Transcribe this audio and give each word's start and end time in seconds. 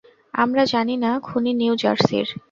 আমরা 0.33 0.63
জানি 0.65 0.95
না 1.03 1.11
খুনি 1.27 1.51
নিউ 1.53 1.73
জার্সির। 1.81 2.27